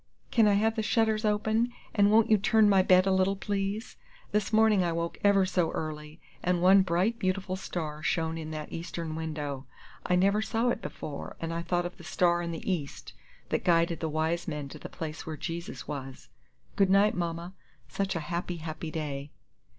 [0.31, 3.97] "Can I have the shutters open; and won't you turn my bed a little, please?
[4.31, 8.73] This morning I woke ever so early, and one bright beautiful star shone in that
[8.73, 9.67] eastern window.
[10.03, 13.13] I never saw it before, and I thought of the Star in the East,
[13.49, 16.29] that guided the wise men to the place where Jesus was.
[16.75, 17.53] Good night, Mama.
[17.87, 19.29] Such a happy, happy day!"